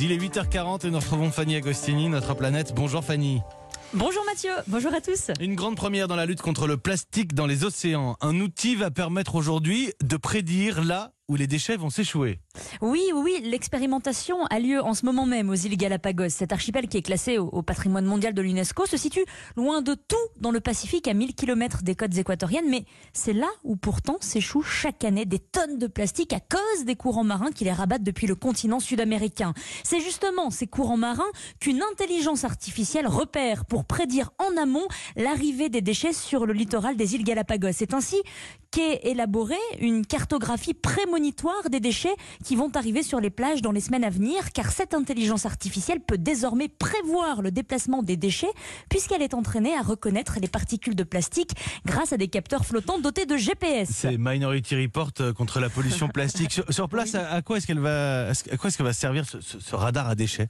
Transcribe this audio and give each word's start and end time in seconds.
Il 0.00 0.12
est 0.12 0.16
8h40 0.16 0.86
et 0.86 0.90
nous 0.90 0.98
retrouvons 1.00 1.32
Fanny 1.32 1.56
Agostini, 1.56 2.08
notre 2.08 2.34
planète. 2.34 2.72
Bonjour 2.72 3.04
Fanny. 3.04 3.40
Bonjour 3.94 4.22
Mathieu, 4.26 4.50
bonjour 4.68 4.94
à 4.94 5.00
tous. 5.00 5.32
Une 5.40 5.56
grande 5.56 5.74
première 5.74 6.06
dans 6.06 6.14
la 6.14 6.24
lutte 6.24 6.40
contre 6.40 6.68
le 6.68 6.76
plastique 6.76 7.34
dans 7.34 7.46
les 7.46 7.64
océans. 7.64 8.16
Un 8.20 8.38
outil 8.38 8.76
va 8.76 8.92
permettre 8.92 9.34
aujourd'hui 9.34 9.92
de 10.04 10.16
prédire 10.16 10.84
là 10.84 11.10
où 11.28 11.36
les 11.36 11.46
déchets 11.46 11.76
vont 11.76 11.90
s'échouer. 11.90 12.40
Oui, 12.80 13.02
oui, 13.14 13.40
l'expérimentation 13.44 14.46
a 14.46 14.58
lieu 14.58 14.82
en 14.82 14.94
ce 14.94 15.04
moment 15.04 15.26
même 15.26 15.50
aux 15.50 15.54
îles 15.54 15.76
Galapagos. 15.76 16.30
Cet 16.30 16.52
archipel 16.52 16.88
qui 16.88 16.96
est 16.96 17.02
classé 17.02 17.36
au, 17.36 17.60
patrimoine 17.60 18.06
mondial 18.06 18.32
de 18.32 18.40
l'UNESCO 18.40 18.86
se 18.86 18.96
situe 18.96 19.26
loin 19.54 19.82
de 19.82 19.92
tout 19.92 20.16
dans 20.40 20.50
le 20.50 20.60
Pacifique, 20.60 21.06
à 21.06 21.12
1000 21.12 21.34
km 21.34 21.82
des 21.82 21.94
côtes 21.94 22.16
équatoriennes. 22.16 22.70
Mais 22.70 22.86
c'est 23.12 23.34
là 23.34 23.48
où 23.62 23.76
pourtant 23.76 24.16
s'échouent 24.20 24.62
chaque 24.62 25.04
année 25.04 25.26
des 25.26 25.38
tonnes 25.38 25.76
de 25.76 25.86
plastique 25.86 26.32
à 26.32 26.40
cause 26.40 26.86
des 26.86 26.96
courants 26.96 27.24
marins 27.24 27.52
qui 27.52 27.64
les 27.64 27.72
rabattent 27.72 28.02
depuis 28.02 28.26
le 28.26 28.34
continent 28.34 28.80
sud-américain. 28.80 29.52
C'est 29.84 30.00
justement 30.00 30.48
ces 30.50 30.66
courants 30.66 30.96
marins 30.96 31.30
qu'une 31.60 31.82
intelligence 31.92 32.44
artificielle 32.44 33.06
repère 33.06 33.66
pour 33.66 33.84
prédire 33.84 34.30
en 34.38 34.56
amont 34.56 34.88
l'arrivée 35.14 35.68
des 35.68 35.82
déchets 35.82 36.14
sur 36.14 36.46
le 36.46 36.54
littoral 36.54 36.96
des 36.96 37.14
îles 37.14 37.24
Galapagos. 37.24 37.72
C'est 37.74 37.92
ainsi 37.92 38.16
qu'est 38.70 39.00
élaborée 39.04 39.56
une 39.80 40.06
cartographie 40.06 40.74
prémonitoire 40.74 41.17
des 41.70 41.80
déchets 41.80 42.14
qui 42.44 42.56
vont 42.56 42.70
arriver 42.74 43.02
sur 43.02 43.20
les 43.20 43.30
plages 43.30 43.62
dans 43.62 43.72
les 43.72 43.80
semaines 43.80 44.04
à 44.04 44.10
venir, 44.10 44.52
car 44.52 44.70
cette 44.70 44.94
intelligence 44.94 45.46
artificielle 45.46 46.00
peut 46.00 46.18
désormais 46.18 46.68
prévoir 46.68 47.42
le 47.42 47.50
déplacement 47.50 48.02
des 48.02 48.16
déchets, 48.16 48.50
puisqu'elle 48.88 49.22
est 49.22 49.34
entraînée 49.34 49.74
à 49.74 49.82
reconnaître 49.82 50.38
les 50.40 50.48
particules 50.48 50.94
de 50.94 51.02
plastique 51.04 51.52
grâce 51.84 52.12
à 52.12 52.16
des 52.16 52.28
capteurs 52.28 52.64
flottants 52.64 52.98
dotés 52.98 53.26
de 53.26 53.36
GPS. 53.36 53.88
C'est 53.92 54.16
Minority 54.18 54.82
Report 54.82 55.10
euh, 55.20 55.32
contre 55.32 55.60
la 55.60 55.68
pollution 55.68 56.08
plastique. 56.08 56.60
sur, 56.68 56.88
place, 56.88 57.14
à 57.14 57.42
quoi 57.42 57.58
est-ce 57.58 57.66
qu'elle 57.66 57.80
va, 57.80 58.28
à 58.28 58.56
quoi 58.56 58.68
est-ce 58.68 58.82
va 58.82 58.92
servir 58.92 59.24
ce, 59.26 59.74
radar 59.74 60.08
à 60.08 60.14
déchets? 60.14 60.48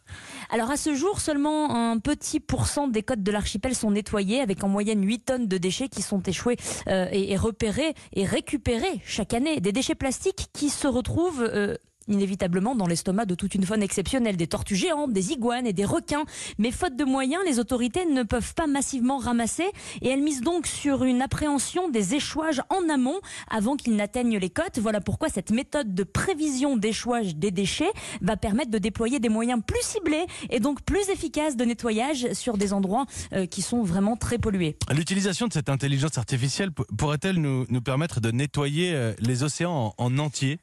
Alors 0.51 0.71
à 0.71 0.77
ce 0.77 0.95
jour, 0.95 1.21
seulement 1.21 1.93
un 1.93 1.99
petit 1.99 2.41
pourcent 2.41 2.89
des 2.89 3.03
côtes 3.03 3.23
de 3.23 3.33
l'archipel 3.33 3.75
sont 3.75 3.91
nettoyées, 3.91 4.41
avec 4.41 4.63
en 4.63 4.69
moyenne 4.69 5.05
8 5.05 5.19
tonnes 5.25 5.47
de 5.49 5.59
déchets 5.59 5.89
qui 5.89 6.03
sont 6.03 6.23
échoués 6.23 6.57
euh, 6.89 7.09
et, 7.11 7.33
et 7.33 7.37
repérés 7.37 7.95
et 8.13 8.25
récupérer 8.25 9.01
chaque 9.05 9.35
année 9.35 9.61
des 9.61 9.73
déchets 9.73 9.95
plastiques 9.95 10.49
qui 10.59 10.71
se 10.71 10.89
retrouvent 10.89 11.49
euh, 11.55 11.77
inévitablement 12.09 12.75
dans 12.75 12.87
l'estomac 12.87 13.27
de 13.27 13.35
toute 13.35 13.55
une 13.55 13.65
faune 13.65 13.83
exceptionnelle, 13.83 14.37
des 14.37 14.47
tortues 14.47 14.77
géantes, 14.77 15.13
des 15.13 15.33
iguanes 15.33 15.67
et 15.67 15.73
des 15.73 15.85
requins. 15.85 16.25
Mais 16.59 16.71
faute 16.71 16.97
de 16.97 17.05
moyens, 17.05 17.43
les 17.47 17.59
autorités 17.59 18.07
ne 18.07 18.23
peuvent 18.23 18.55
pas 18.55 18.67
massivement 18.67 19.19
ramasser 19.19 19.67
et 20.03 20.09
elles 20.09 20.23
misent 20.23 20.41
donc 20.41 20.67
sur 20.67 21.05
une 21.05 21.23
appréhension 21.23 21.89
des 21.89 22.15
échouages 22.15 22.63
en 22.71 22.89
amont 22.89 23.21
avant 23.51 23.77
qu'ils 23.77 23.97
n'atteignent 23.97 24.39
les 24.39 24.51
côtes. 24.51 24.79
Voilà 24.79 25.01
pourquoi 25.01 25.29
cette 25.29 25.51
méthode 25.51 25.95
de 25.95 26.03
prévision 26.05 26.77
d'échouage 26.77 27.37
des 27.37 27.51
déchets 27.51 27.93
va 28.21 28.37
permettre 28.37 28.71
de 28.71 28.79
déployer 28.79 29.21
des 29.21 29.29
moyens 29.29 29.61
plus 29.67 29.83
ciblés 29.83 30.27
et 30.51 30.61
donc 30.61 30.83
plus 30.83 31.09
efficaces 31.11 31.57
de 31.57 31.65
nettoyage 31.65 32.33
sur 32.33 32.57
des 32.57 32.73
endroits 32.73 33.07
euh, 33.33 33.47
qui 33.47 33.63
sont 33.63 33.83
vraiment 33.83 34.17
très 34.17 34.39
pollués. 34.39 34.77
L'utilisation 34.95 35.47
de 35.47 35.53
cette 35.53 35.69
intelligence 35.69 36.19
artificielle 36.19 36.71
pourrait-elle 36.73 37.41
nous, 37.41 37.67
permettre 37.81 38.21
de 38.21 38.31
nettoyer 38.31 38.93
euh, 38.95 39.15
les 39.21 39.43
océans 39.43 39.95
en 39.99 40.19
entier? 40.19 40.59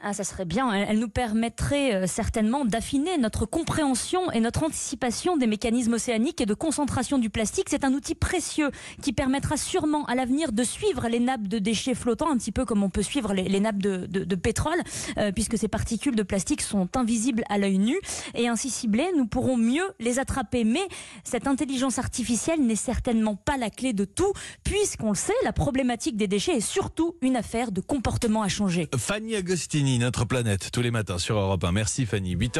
Ah, 0.00 0.12
ça 0.12 0.22
serait 0.22 0.44
bien. 0.44 0.72
Elle, 0.72 1.00
nous 1.00 1.08
permettrait 1.08 1.92
euh, 1.92 2.06
certainement 2.06 2.64
d'affiner 2.64 3.18
notre 3.18 3.46
compréhension 3.46 4.30
et 4.30 4.38
notre 4.38 4.62
anticipation 4.62 5.36
des 5.36 5.48
mécanismes 5.48 5.94
océaniques 5.94 6.40
et 6.40 6.46
de 6.46 6.54
concentration 6.54 7.18
du 7.18 7.30
plastique. 7.30 7.66
C'est 7.68 7.82
un 7.82 7.92
outil 7.92 8.14
précieux 8.14 8.70
qui 9.02 9.12
permettra 9.12 9.56
sûrement 9.56 10.04
à 10.04 10.14
l'avenir 10.14 10.52
de 10.52 10.62
suivre 10.62 11.08
les 11.08 11.18
nappes 11.18 11.48
de 11.48 11.58
déchets 11.58 11.96
flottants, 11.96 12.30
un 12.30 12.36
petit 12.36 12.52
peu 12.52 12.64
comme 12.64 12.84
on 12.84 12.90
peut 12.90 13.02
suivre 13.02 13.34
les, 13.34 13.58
nappes 13.58 13.82
de, 13.82 14.34
pétrole, 14.36 14.80
euh, 15.18 15.32
puisque 15.32 15.58
ces 15.58 15.66
particules 15.66 16.14
de 16.14 16.22
plastique 16.22 16.62
sont 16.62 16.88
invisibles 16.96 17.42
à 17.48 17.58
l'œil 17.58 17.78
nu. 17.78 17.98
Et 18.36 18.46
ainsi 18.46 18.70
ciblées, 18.70 19.10
nous 19.16 19.26
pourrons 19.26 19.56
mieux 19.56 19.90
les 19.98 20.20
attraper. 20.20 20.62
Mais 20.62 20.86
cette 21.24 21.48
intelligence 21.48 21.98
artificielle 21.98 22.64
n'est 22.64 22.76
certainement 22.76 23.34
pas 23.34 23.56
la 23.56 23.68
clé 23.68 23.92
de 23.94 24.04
tout, 24.04 24.32
puisqu'on 24.62 25.08
le 25.08 25.16
sait, 25.16 25.32
la 25.42 25.52
problématique 25.52 26.16
des 26.16 26.28
déchets 26.28 26.58
est 26.58 26.60
surtout 26.60 27.16
une 27.20 27.34
affaire 27.34 27.72
de 27.72 27.80
comportement 27.80 28.42
à 28.42 28.48
changer. 28.48 28.88
Fanny 28.96 29.34
Agostini 29.34 29.87
notre 29.96 30.26
planète, 30.26 30.70
tous 30.72 30.82
les 30.82 30.90
matins 30.90 31.18
sur 31.18 31.38
Europe 31.38 31.64
1. 31.64 31.72
Merci 31.72 32.04
Fanny. 32.04 32.32
8 32.32 32.56